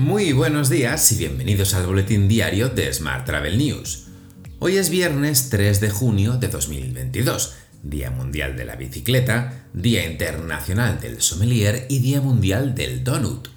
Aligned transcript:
Muy 0.00 0.32
buenos 0.32 0.70
días 0.70 1.12
y 1.12 1.16
bienvenidos 1.18 1.74
al 1.74 1.86
boletín 1.86 2.26
diario 2.26 2.70
de 2.70 2.90
Smart 2.90 3.26
Travel 3.26 3.58
News. 3.58 4.06
Hoy 4.58 4.78
es 4.78 4.88
viernes 4.88 5.50
3 5.50 5.78
de 5.78 5.90
junio 5.90 6.38
de 6.38 6.48
2022, 6.48 7.52
Día 7.82 8.10
Mundial 8.10 8.56
de 8.56 8.64
la 8.64 8.76
Bicicleta, 8.76 9.66
Día 9.74 10.10
Internacional 10.10 10.98
del 11.02 11.20
Sommelier 11.20 11.84
y 11.90 11.98
Día 11.98 12.22
Mundial 12.22 12.74
del 12.74 13.04
Donut. 13.04 13.48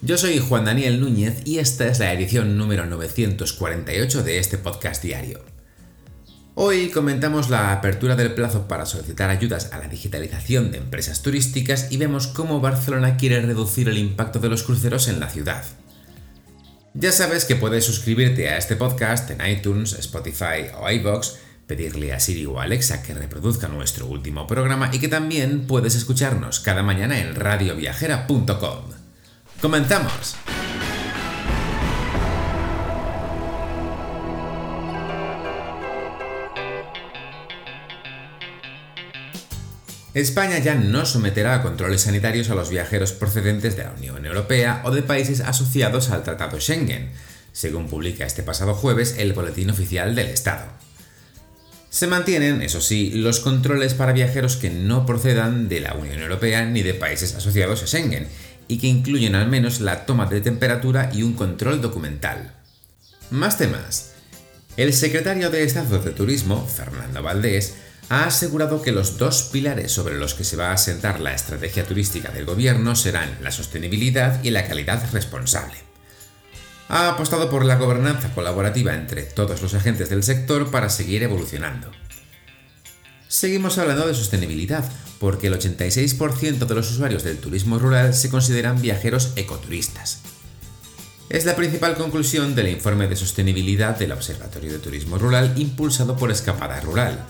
Yo 0.00 0.16
soy 0.16 0.38
Juan 0.38 0.64
Daniel 0.64 1.00
Núñez 1.00 1.42
y 1.44 1.58
esta 1.58 1.88
es 1.88 1.98
la 1.98 2.12
edición 2.12 2.56
número 2.56 2.86
948 2.86 4.22
de 4.22 4.38
este 4.38 4.58
podcast 4.58 5.02
diario. 5.02 5.57
Hoy 6.60 6.88
comentamos 6.88 7.50
la 7.50 7.70
apertura 7.70 8.16
del 8.16 8.34
plazo 8.34 8.66
para 8.66 8.84
solicitar 8.84 9.30
ayudas 9.30 9.72
a 9.72 9.78
la 9.78 9.86
digitalización 9.86 10.72
de 10.72 10.78
empresas 10.78 11.22
turísticas 11.22 11.92
y 11.92 11.98
vemos 11.98 12.26
cómo 12.26 12.60
Barcelona 12.60 13.16
quiere 13.16 13.40
reducir 13.40 13.88
el 13.88 13.96
impacto 13.96 14.40
de 14.40 14.48
los 14.48 14.64
cruceros 14.64 15.06
en 15.06 15.20
la 15.20 15.28
ciudad. 15.28 15.64
Ya 16.94 17.12
sabes 17.12 17.44
que 17.44 17.54
puedes 17.54 17.84
suscribirte 17.84 18.48
a 18.48 18.58
este 18.58 18.74
podcast 18.74 19.30
en 19.30 19.48
iTunes, 19.48 19.92
Spotify 20.00 20.66
o 20.76 20.90
iVoox, 20.90 21.34
pedirle 21.68 22.12
a 22.12 22.18
Siri 22.18 22.44
o 22.46 22.58
Alexa 22.58 23.04
que 23.04 23.14
reproduzca 23.14 23.68
nuestro 23.68 24.06
último 24.06 24.48
programa 24.48 24.90
y 24.92 24.98
que 24.98 25.06
también 25.06 25.68
puedes 25.68 25.94
escucharnos 25.94 26.58
cada 26.58 26.82
mañana 26.82 27.20
en 27.20 27.36
radioviajera.com. 27.36 28.82
¡Comenzamos! 29.60 30.34
España 40.18 40.58
ya 40.58 40.74
no 40.74 41.06
someterá 41.06 41.54
a 41.54 41.62
controles 41.62 42.02
sanitarios 42.02 42.50
a 42.50 42.54
los 42.54 42.70
viajeros 42.70 43.12
procedentes 43.12 43.76
de 43.76 43.84
la 43.84 43.92
Unión 43.92 44.26
Europea 44.26 44.82
o 44.84 44.90
de 44.90 45.02
países 45.02 45.40
asociados 45.40 46.10
al 46.10 46.24
Tratado 46.24 46.60
Schengen, 46.60 47.10
según 47.52 47.88
publica 47.88 48.26
este 48.26 48.42
pasado 48.42 48.74
jueves 48.74 49.16
el 49.18 49.32
Boletín 49.32 49.70
Oficial 49.70 50.14
del 50.14 50.28
Estado. 50.28 50.66
Se 51.90 52.06
mantienen, 52.06 52.62
eso 52.62 52.80
sí, 52.80 53.10
los 53.10 53.40
controles 53.40 53.94
para 53.94 54.12
viajeros 54.12 54.56
que 54.56 54.70
no 54.70 55.06
procedan 55.06 55.68
de 55.68 55.80
la 55.80 55.94
Unión 55.94 56.20
Europea 56.20 56.64
ni 56.66 56.82
de 56.82 56.94
países 56.94 57.34
asociados 57.34 57.82
a 57.82 57.86
Schengen, 57.86 58.28
y 58.68 58.78
que 58.78 58.86
incluyen 58.86 59.34
al 59.34 59.48
menos 59.48 59.80
la 59.80 60.04
toma 60.04 60.26
de 60.26 60.40
temperatura 60.40 61.10
y 61.12 61.22
un 61.22 61.32
control 61.32 61.80
documental. 61.80 62.54
Más 63.30 63.56
temas. 63.56 64.12
El 64.76 64.92
secretario 64.92 65.50
de 65.50 65.64
Estado 65.64 65.98
de 65.98 66.10
Turismo, 66.10 66.66
Fernando 66.66 67.22
Valdés, 67.22 67.74
ha 68.08 68.24
asegurado 68.24 68.80
que 68.80 68.92
los 68.92 69.18
dos 69.18 69.42
pilares 69.52 69.92
sobre 69.92 70.16
los 70.16 70.34
que 70.34 70.44
se 70.44 70.56
va 70.56 70.70
a 70.70 70.74
asentar 70.74 71.20
la 71.20 71.34
estrategia 71.34 71.84
turística 71.84 72.30
del 72.30 72.46
gobierno 72.46 72.96
serán 72.96 73.38
la 73.42 73.50
sostenibilidad 73.50 74.42
y 74.42 74.50
la 74.50 74.66
calidad 74.66 75.02
responsable. 75.12 75.76
Ha 76.88 77.10
apostado 77.10 77.50
por 77.50 77.66
la 77.66 77.76
gobernanza 77.76 78.32
colaborativa 78.34 78.94
entre 78.94 79.24
todos 79.24 79.60
los 79.60 79.74
agentes 79.74 80.08
del 80.08 80.22
sector 80.22 80.70
para 80.70 80.88
seguir 80.88 81.22
evolucionando. 81.22 81.90
Seguimos 83.28 83.76
hablando 83.76 84.06
de 84.06 84.14
sostenibilidad, 84.14 84.90
porque 85.20 85.48
el 85.48 85.58
86% 85.58 86.64
de 86.64 86.74
los 86.74 86.90
usuarios 86.90 87.24
del 87.24 87.36
turismo 87.36 87.78
rural 87.78 88.14
se 88.14 88.30
consideran 88.30 88.80
viajeros 88.80 89.32
ecoturistas. 89.36 90.20
Es 91.28 91.44
la 91.44 91.56
principal 91.56 91.94
conclusión 91.96 92.54
del 92.54 92.68
informe 92.68 93.06
de 93.06 93.16
sostenibilidad 93.16 93.98
del 93.98 94.12
Observatorio 94.12 94.72
de 94.72 94.78
Turismo 94.78 95.18
Rural 95.18 95.52
impulsado 95.56 96.16
por 96.16 96.30
Escapada 96.30 96.80
Rural, 96.80 97.22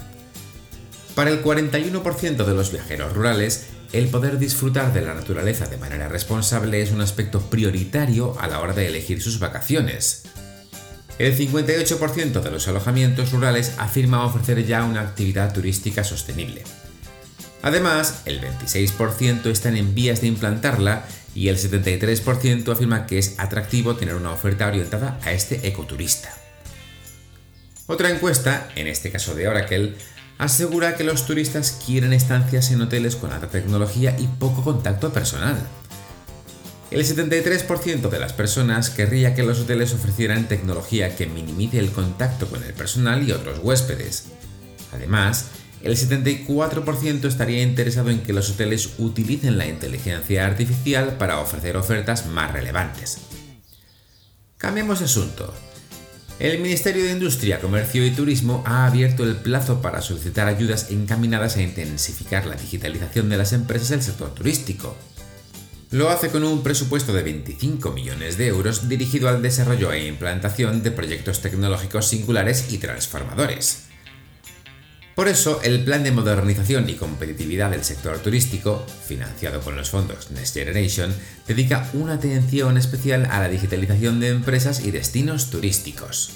para 1.18 1.32
el 1.32 1.42
41% 1.42 2.44
de 2.44 2.54
los 2.54 2.70
viajeros 2.70 3.12
rurales, 3.12 3.70
el 3.92 4.06
poder 4.06 4.38
disfrutar 4.38 4.92
de 4.92 5.02
la 5.02 5.14
naturaleza 5.14 5.66
de 5.66 5.76
manera 5.76 6.06
responsable 6.06 6.80
es 6.80 6.92
un 6.92 7.00
aspecto 7.00 7.40
prioritario 7.40 8.38
a 8.38 8.46
la 8.46 8.60
hora 8.60 8.72
de 8.72 8.86
elegir 8.86 9.20
sus 9.20 9.40
vacaciones. 9.40 10.26
El 11.18 11.36
58% 11.36 12.40
de 12.40 12.50
los 12.52 12.68
alojamientos 12.68 13.32
rurales 13.32 13.74
afirma 13.78 14.24
ofrecer 14.24 14.64
ya 14.64 14.84
una 14.84 15.00
actividad 15.00 15.52
turística 15.52 16.04
sostenible. 16.04 16.62
Además, 17.62 18.22
el 18.24 18.40
26% 18.40 19.46
están 19.46 19.76
en 19.76 19.96
vías 19.96 20.20
de 20.20 20.28
implantarla 20.28 21.04
y 21.34 21.48
el 21.48 21.58
73% 21.58 22.70
afirma 22.70 23.06
que 23.06 23.18
es 23.18 23.40
atractivo 23.40 23.96
tener 23.96 24.14
una 24.14 24.30
oferta 24.30 24.68
orientada 24.68 25.18
a 25.24 25.32
este 25.32 25.66
ecoturista. 25.66 26.32
Otra 27.88 28.10
encuesta, 28.10 28.68
en 28.76 28.86
este 28.86 29.10
caso 29.10 29.34
de 29.34 29.48
Oracle, 29.48 29.96
asegura 30.38 30.94
que 30.94 31.04
los 31.04 31.26
turistas 31.26 31.78
quieren 31.84 32.12
estancias 32.12 32.70
en 32.70 32.80
hoteles 32.80 33.16
con 33.16 33.32
alta 33.32 33.48
tecnología 33.48 34.16
y 34.18 34.26
poco 34.26 34.62
contacto 34.62 35.12
personal. 35.12 35.58
El 36.90 37.04
73% 37.04 38.08
de 38.08 38.18
las 38.18 38.32
personas 38.32 38.88
querría 38.88 39.34
que 39.34 39.42
los 39.42 39.60
hoteles 39.60 39.92
ofrecieran 39.92 40.48
tecnología 40.48 41.16
que 41.16 41.26
minimice 41.26 41.78
el 41.78 41.90
contacto 41.90 42.46
con 42.46 42.62
el 42.64 42.72
personal 42.72 43.28
y 43.28 43.32
otros 43.32 43.58
huéspedes. 43.62 44.28
Además, 44.94 45.48
el 45.82 45.96
74% 45.96 47.24
estaría 47.26 47.62
interesado 47.62 48.10
en 48.10 48.20
que 48.20 48.32
los 48.32 48.50
hoteles 48.50 48.94
utilicen 48.98 49.58
la 49.58 49.66
inteligencia 49.66 50.46
artificial 50.46 51.18
para 51.18 51.40
ofrecer 51.40 51.76
ofertas 51.76 52.26
más 52.26 52.52
relevantes. 52.52 53.18
Cambiemos 54.56 55.00
de 55.00 55.04
asunto. 55.04 55.54
El 56.38 56.60
Ministerio 56.60 57.02
de 57.02 57.10
Industria, 57.10 57.58
Comercio 57.58 58.06
y 58.06 58.12
Turismo 58.12 58.62
ha 58.64 58.86
abierto 58.86 59.24
el 59.24 59.34
plazo 59.34 59.82
para 59.82 60.00
solicitar 60.00 60.46
ayudas 60.46 60.88
encaminadas 60.92 61.56
a 61.56 61.62
intensificar 61.62 62.46
la 62.46 62.54
digitalización 62.54 63.28
de 63.28 63.36
las 63.36 63.52
empresas 63.52 63.88
del 63.88 64.02
sector 64.02 64.32
turístico. 64.32 64.96
Lo 65.90 66.10
hace 66.10 66.28
con 66.28 66.44
un 66.44 66.62
presupuesto 66.62 67.12
de 67.12 67.24
25 67.24 67.90
millones 67.90 68.38
de 68.38 68.46
euros 68.46 68.88
dirigido 68.88 69.28
al 69.28 69.42
desarrollo 69.42 69.92
e 69.92 70.06
implantación 70.06 70.84
de 70.84 70.92
proyectos 70.92 71.40
tecnológicos 71.40 72.06
singulares 72.06 72.72
y 72.72 72.78
transformadores. 72.78 73.87
Por 75.18 75.26
eso, 75.26 75.60
el 75.64 75.82
Plan 75.82 76.04
de 76.04 76.12
Modernización 76.12 76.88
y 76.88 76.94
Competitividad 76.94 77.72
del 77.72 77.82
Sector 77.82 78.18
Turístico, 78.18 78.86
financiado 79.04 79.60
con 79.62 79.74
los 79.74 79.90
fondos 79.90 80.30
Next 80.30 80.54
Generation, 80.54 81.12
dedica 81.44 81.90
una 81.92 82.12
atención 82.12 82.76
especial 82.76 83.26
a 83.28 83.40
la 83.40 83.48
digitalización 83.48 84.20
de 84.20 84.28
empresas 84.28 84.78
y 84.78 84.92
destinos 84.92 85.50
turísticos. 85.50 86.34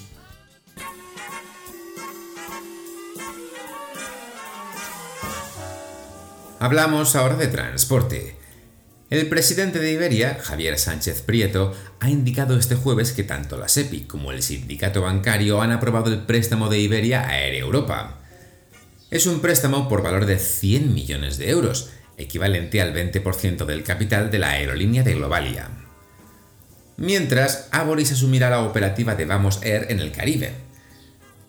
Hablamos 6.58 7.14
ahora 7.14 7.36
de 7.36 7.46
transporte. 7.46 8.36
El 9.10 9.28
presidente 9.28 9.78
de 9.78 9.92
Iberia, 9.92 10.40
Javier 10.42 10.76
Sánchez 10.76 11.22
Prieto, 11.22 11.72
ha 12.00 12.10
indicado 12.10 12.58
este 12.58 12.74
jueves 12.74 13.12
que 13.12 13.22
tanto 13.22 13.56
la 13.56 13.68
SEPI 13.68 14.08
como 14.08 14.32
el 14.32 14.42
sindicato 14.42 15.02
bancario 15.02 15.62
han 15.62 15.70
aprobado 15.70 16.12
el 16.12 16.22
préstamo 16.22 16.68
de 16.68 16.80
Iberia 16.80 17.28
a 17.28 17.46
Europa 17.46 18.18
es 19.12 19.26
un 19.26 19.40
préstamo 19.40 19.90
por 19.90 20.02
valor 20.02 20.24
de 20.24 20.38
100 20.38 20.94
millones 20.94 21.36
de 21.36 21.50
euros, 21.50 21.90
equivalente 22.16 22.80
al 22.80 22.94
20% 22.94 23.66
del 23.66 23.84
capital 23.84 24.30
de 24.30 24.38
la 24.38 24.52
aerolínea 24.52 25.02
de 25.02 25.12
Globalia. 25.12 25.68
Mientras, 26.96 27.68
Aboris 27.72 28.10
asumirá 28.12 28.48
la 28.48 28.62
operativa 28.62 29.14
de 29.14 29.26
Vamos 29.26 29.60
Air 29.62 29.88
en 29.90 30.00
el 30.00 30.12
Caribe. 30.12 30.54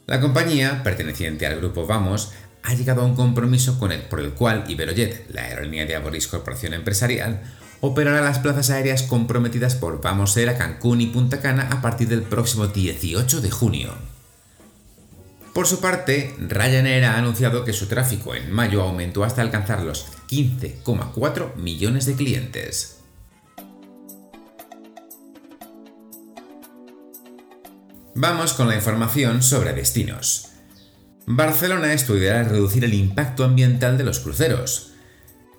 La 0.08 0.20
compañía, 0.20 0.84
perteneciente 0.84 1.48
al 1.48 1.56
grupo 1.56 1.88
Vamos, 1.88 2.34
ha 2.64 2.74
llegado 2.74 3.02
a 3.02 3.06
un 3.06 3.16
compromiso 3.16 3.80
con 3.80 3.94
el, 3.94 4.02
por 4.02 4.20
el 4.20 4.32
cual 4.32 4.66
Iberojet, 4.68 5.30
la 5.30 5.44
aerolínea 5.44 5.86
de 5.86 5.96
Aboris 5.96 6.28
Corporación 6.28 6.74
Empresarial, 6.74 7.44
operará 7.80 8.20
las 8.20 8.40
plazas 8.40 8.72
aéreas 8.72 9.04
comprometidas 9.04 9.76
por 9.76 10.02
Vamos 10.02 10.36
Air 10.36 10.50
a 10.50 10.58
Cancún 10.58 11.00
y 11.00 11.08
Punta 11.08 11.40
Cana 11.40 11.70
a 11.72 11.82
partir 11.82 12.10
del 12.10 12.24
próximo 12.24 12.68
18 12.68 13.40
de 13.40 13.52
junio. 13.52 14.13
Por 15.54 15.68
su 15.68 15.80
parte, 15.80 16.36
Ryanair 16.40 17.06
ha 17.06 17.18
anunciado 17.18 17.64
que 17.64 17.74
su 17.74 17.86
tráfico 17.86 18.34
en 18.34 18.52
mayo 18.52 18.82
aumentó 18.82 19.24
hasta 19.24 19.44
alcanzar 19.44 19.84
los 19.84 20.08
15,4 20.28 21.56
millones 21.56 22.08
de 22.08 22.16
clientes. 22.16 22.98
Vamos 28.16 28.54
con 28.54 28.68
la 28.68 28.76
información 28.76 29.44
sobre 29.44 29.74
destinos. 29.74 30.50
Barcelona 31.28 31.94
estudiará 31.94 32.44
reducir 32.44 32.84
el 32.84 32.96
impacto 32.96 33.44
ambiental 33.44 33.98
de 33.98 34.06
los 34.06 34.20
cruceros. 34.20 34.94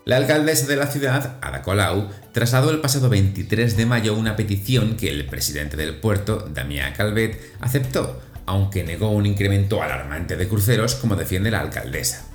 La 0.04 0.16
alcaldesa 0.16 0.66
de 0.66 0.76
la 0.76 0.88
ciudad, 0.88 1.38
Ada 1.40 1.62
Colau, 1.62 2.10
trasladó 2.32 2.70
el 2.70 2.80
pasado 2.80 3.08
23 3.08 3.76
de 3.76 3.86
mayo 3.86 4.14
una 4.14 4.34
petición 4.34 4.96
que 4.96 5.08
el 5.08 5.26
presidente 5.26 5.76
del 5.76 5.96
puerto, 5.96 6.48
Damián 6.52 6.92
Calvet, 6.94 7.40
aceptó 7.60 8.20
aunque 8.46 8.84
negó 8.84 9.10
un 9.10 9.26
incremento 9.26 9.82
alarmante 9.82 10.36
de 10.36 10.48
cruceros 10.48 10.94
como 10.94 11.16
defiende 11.16 11.50
la 11.50 11.60
alcaldesa. 11.60 12.26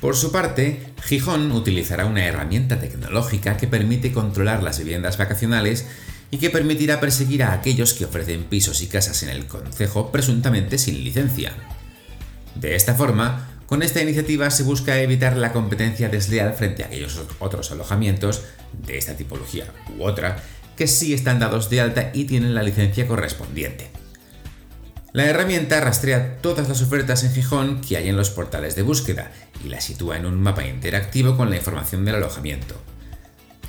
Por 0.00 0.16
su 0.16 0.32
parte, 0.32 0.80
Gijón 1.02 1.50
utilizará 1.52 2.06
una 2.06 2.26
herramienta 2.26 2.78
tecnológica 2.78 3.56
que 3.56 3.66
permite 3.66 4.12
controlar 4.12 4.62
las 4.62 4.78
viviendas 4.78 5.16
vacacionales 5.16 5.86
y 6.30 6.38
que 6.38 6.50
permitirá 6.50 7.00
perseguir 7.00 7.42
a 7.42 7.52
aquellos 7.52 7.94
que 7.94 8.04
ofrecen 8.04 8.44
pisos 8.44 8.82
y 8.82 8.88
casas 8.88 9.22
en 9.22 9.30
el 9.30 9.46
concejo 9.46 10.10
presuntamente 10.10 10.78
sin 10.78 11.02
licencia. 11.04 11.52
De 12.54 12.74
esta 12.74 12.94
forma, 12.94 13.50
con 13.66 13.82
esta 13.82 14.02
iniciativa 14.02 14.50
se 14.50 14.62
busca 14.62 15.00
evitar 15.00 15.36
la 15.36 15.52
competencia 15.52 16.08
desleal 16.08 16.54
frente 16.54 16.82
a 16.82 16.86
aquellos 16.86 17.20
otros 17.38 17.70
alojamientos 17.70 18.42
de 18.86 18.98
esta 18.98 19.16
tipología 19.16 19.66
u 19.96 20.04
otra 20.04 20.42
que 20.76 20.86
sí 20.86 21.14
están 21.14 21.38
dados 21.38 21.70
de 21.70 21.80
alta 21.80 22.10
y 22.12 22.24
tienen 22.24 22.54
la 22.54 22.62
licencia 22.62 23.06
correspondiente. 23.06 23.93
La 25.14 25.26
herramienta 25.26 25.80
rastrea 25.80 26.38
todas 26.38 26.68
las 26.68 26.82
ofertas 26.82 27.22
en 27.22 27.32
Gijón 27.32 27.80
que 27.80 27.96
hay 27.96 28.08
en 28.08 28.16
los 28.16 28.30
portales 28.30 28.74
de 28.74 28.82
búsqueda 28.82 29.30
y 29.64 29.68
la 29.68 29.80
sitúa 29.80 30.16
en 30.16 30.26
un 30.26 30.42
mapa 30.42 30.66
interactivo 30.66 31.36
con 31.36 31.50
la 31.50 31.56
información 31.56 32.04
del 32.04 32.16
alojamiento. 32.16 32.74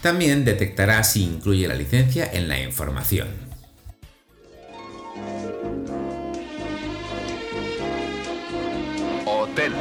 También 0.01 0.43
detectará 0.43 1.03
si 1.03 1.23
incluye 1.23 1.67
la 1.67 1.75
licencia 1.75 2.27
en 2.33 2.47
la 2.47 2.59
información. 2.59 3.27
Hotel. 9.27 9.73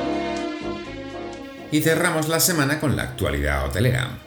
Y 1.72 1.80
cerramos 1.80 2.28
la 2.28 2.40
semana 2.40 2.78
con 2.78 2.94
la 2.94 3.04
actualidad 3.04 3.64
hotelera. 3.64 4.18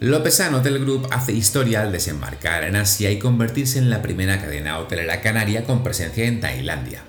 Lopesan 0.00 0.54
Hotel 0.54 0.78
Group 0.78 1.08
hace 1.10 1.32
historia 1.32 1.82
al 1.82 1.90
desembarcar 1.90 2.62
en 2.62 2.76
Asia 2.76 3.10
y 3.10 3.18
convertirse 3.18 3.80
en 3.80 3.90
la 3.90 4.00
primera 4.00 4.40
cadena 4.40 4.78
hotelera 4.78 5.20
canaria 5.20 5.64
con 5.64 5.82
presencia 5.82 6.24
en 6.26 6.38
Tailandia. 6.38 7.02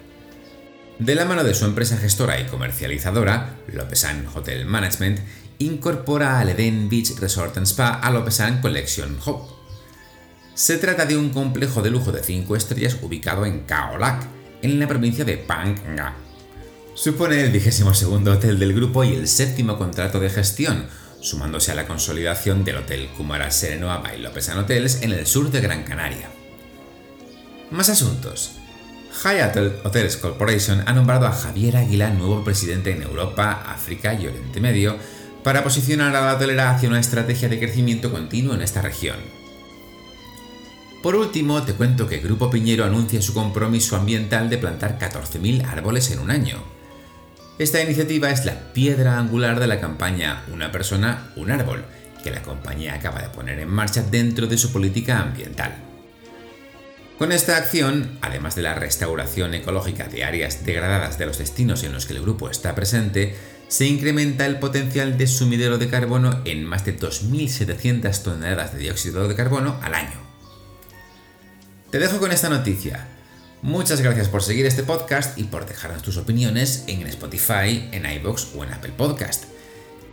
De 0.98 1.14
la 1.14 1.26
mano 1.26 1.44
de 1.44 1.54
su 1.54 1.66
empresa 1.66 1.98
gestora 1.98 2.40
y 2.40 2.46
comercializadora, 2.46 3.58
Lopesan 3.72 4.26
Hotel 4.34 4.66
Management, 4.66 5.20
incorpora 5.60 6.40
al 6.40 6.50
Eden 6.50 6.90
Beach 6.90 7.16
Resort 7.20 7.58
and 7.58 7.68
Spa 7.68 8.00
a 8.00 8.10
Lopesan 8.10 8.60
Collection 8.60 9.20
Hub. 9.24 9.48
Se 10.56 10.80
trata 10.80 11.06
de 11.06 11.16
un 11.16 11.30
complejo 11.30 11.84
de 11.84 11.92
lujo 11.92 12.12
de 12.12 12.24
5 12.24 12.56
estrellas 12.56 12.98
ubicado 13.04 13.46
en 13.46 13.66
Khao 13.68 14.00
Lak, 14.00 14.24
en 14.64 14.80
la 14.80 14.88
provincia 14.88 15.24
de 15.24 15.38
Phang 15.38 15.76
Nga. 15.94 16.16
Supone 16.96 17.40
el 17.40 17.52
22 17.52 18.04
hotel 18.04 18.58
del 18.58 18.74
grupo 18.74 19.04
y 19.04 19.14
el 19.14 19.28
séptimo 19.28 19.78
contrato 19.78 20.20
de 20.20 20.32
gestión, 20.32 20.88
sumándose 21.22 21.72
a 21.72 21.76
la 21.76 21.88
consolidación 21.88 22.64
del 22.64 22.78
Hotel 22.78 23.10
Kumara 23.16 23.52
Serenoa 23.52 23.98
by 23.98 24.20
Lopesan 24.20 24.60
Hotels 24.60 25.02
en 25.02 25.12
el 25.12 25.26
sur 25.26 25.52
de 25.52 25.62
Gran 25.62 25.84
Canaria. 25.84 26.30
Más 27.72 27.90
asuntos. 27.90 28.54
Hyatt 29.24 29.58
Hotels 29.84 30.18
Corporation 30.18 30.84
ha 30.86 30.94
nombrado 30.94 31.28
a 31.28 31.32
Javier 31.32 31.78
Aguilar 31.78 32.14
nuevo 32.14 32.44
presidente 32.44 32.92
en 32.92 33.04
Europa, 33.04 33.64
África 33.68 34.14
y 34.14 34.28
Oriente 34.28 34.62
Medio 34.62 34.98
para 35.44 35.64
posicionar 35.64 36.16
a 36.16 36.22
la 36.22 36.36
hotelera 36.36 36.72
hacia 36.72 36.90
una 36.90 37.00
estrategia 37.00 37.50
de 37.50 37.60
crecimiento 37.60 38.12
continuo 38.12 38.54
en 38.54 38.62
esta 38.62 38.82
región. 38.82 39.18
Por 41.02 41.16
último, 41.16 41.64
te 41.64 41.74
cuento 41.74 42.08
que 42.08 42.20
Grupo 42.20 42.50
Piñero 42.50 42.84
anuncia 42.84 43.22
su 43.22 43.34
compromiso 43.34 43.96
ambiental 43.96 44.50
de 44.50 44.58
plantar 44.58 45.00
14.000 45.00 45.66
árboles 45.66 46.12
en 46.12 46.20
un 46.20 46.30
año. 46.30 46.79
Esta 47.60 47.82
iniciativa 47.82 48.32
es 48.32 48.46
la 48.46 48.58
piedra 48.72 49.20
angular 49.20 49.60
de 49.60 49.68
la 49.68 49.82
campaña 49.82 50.44
Una 50.54 50.72
persona, 50.72 51.30
un 51.36 51.52
árbol, 51.52 51.84
que 52.24 52.32
la 52.32 52.42
compañía 52.42 52.94
acaba 52.94 53.22
de 53.22 53.28
poner 53.28 53.60
en 53.60 53.68
marcha 53.68 54.02
dentro 54.02 54.48
de 54.48 54.58
su 54.58 54.72
política 54.72 55.20
ambiental. 55.20 55.76
Con 57.18 57.34
esta 57.34 57.58
acción, 57.58 58.18
además 58.22 58.56
de 58.56 58.62
la 58.62 58.76
restauración 58.76 59.54
ecológica 59.54 60.08
de 60.08 60.24
áreas 60.24 60.66
degradadas 60.66 61.18
de 61.18 61.26
los 61.26 61.38
destinos 61.38 61.84
en 61.84 61.92
los 61.92 62.06
que 62.06 62.14
el 62.14 62.22
grupo 62.22 62.50
está 62.50 62.76
presente, 62.76 63.36
se 63.68 63.86
incrementa 63.86 64.46
el 64.46 64.60
potencial 64.60 65.18
de 65.18 65.28
sumidero 65.28 65.78
de 65.78 65.90
carbono 65.90 66.42
en 66.46 66.64
más 66.64 66.86
de 66.86 66.98
2.700 66.98 68.24
toneladas 68.24 68.74
de 68.74 68.80
dióxido 68.80 69.28
de 69.28 69.36
carbono 69.36 69.78
al 69.82 69.96
año. 69.96 70.18
Te 71.92 72.00
dejo 72.00 72.20
con 72.20 72.32
esta 72.32 72.48
noticia. 72.48 73.19
Muchas 73.62 74.00
gracias 74.00 74.30
por 74.30 74.42
seguir 74.42 74.66
este 74.66 74.84
podcast 74.84 75.38
y 75.38 75.44
por 75.44 75.66
dejarnos 75.66 76.02
tus 76.02 76.16
opiniones 76.16 76.86
en 76.88 77.06
Spotify, 77.08 77.90
en 77.92 78.10
iBox 78.10 78.56
o 78.56 78.64
en 78.64 78.72
Apple 78.72 78.94
Podcast. 78.96 79.46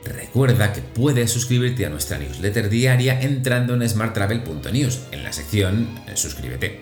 Recuerda 0.05 0.73
que 0.73 0.83
puedes 0.83 1.31
suscribirte 1.31 1.87
a 1.87 1.89
nuestra 1.89 2.19
newsletter 2.19 2.69
diaria 2.69 3.21
entrando 3.21 3.75
en 3.75 3.89
smarttravel.news 3.89 5.01
en 5.13 5.23
la 5.23 5.33
sección 5.33 5.89
Suscríbete. 6.15 6.81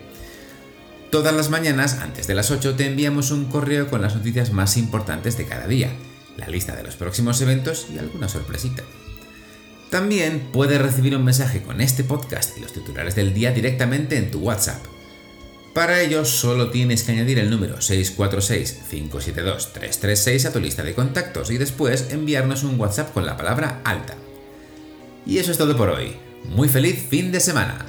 Todas 1.11 1.35
las 1.35 1.51
mañanas, 1.51 1.99
antes 2.01 2.25
de 2.25 2.33
las 2.33 2.49
8, 2.49 2.75
te 2.75 2.87
enviamos 2.87 3.29
un 3.29 3.45
correo 3.45 3.87
con 3.87 4.01
las 4.01 4.15
noticias 4.15 4.51
más 4.51 4.75
importantes 4.75 5.37
de 5.37 5.45
cada 5.45 5.67
día, 5.67 5.91
la 6.35 6.47
lista 6.47 6.75
de 6.75 6.83
los 6.83 6.95
próximos 6.95 7.39
eventos 7.41 7.87
y 7.93 7.99
alguna 7.99 8.27
sorpresita. 8.27 8.81
También 9.91 10.49
puedes 10.51 10.81
recibir 10.81 11.15
un 11.15 11.25
mensaje 11.25 11.61
con 11.61 11.79
este 11.79 12.03
podcast 12.03 12.57
y 12.57 12.61
los 12.61 12.73
titulares 12.73 13.13
del 13.13 13.35
día 13.35 13.51
directamente 13.51 14.17
en 14.17 14.31
tu 14.31 14.39
WhatsApp. 14.39 14.94
Para 15.75 16.01
ello 16.01 16.23
solo 16.23 16.71
tienes 16.71 17.03
que 17.03 17.11
añadir 17.11 17.37
el 17.37 17.49
número 17.49 17.79
646-572-336 17.79 20.45
a 20.45 20.53
tu 20.53 20.61
lista 20.61 20.83
de 20.83 20.93
contactos 20.93 21.51
y 21.51 21.57
después 21.57 22.11
enviarnos 22.11 22.63
un 22.63 22.79
WhatsApp 22.79 23.11
con 23.11 23.25
la 23.25 23.35
palabra 23.35 23.81
alta. 23.83 24.15
Y 25.25 25.39
eso 25.39 25.51
es 25.51 25.57
todo 25.57 25.75
por 25.75 25.89
hoy. 25.89 26.15
Muy 26.45 26.69
feliz 26.69 27.05
fin 27.09 27.33
de 27.33 27.41
semana. 27.41 27.85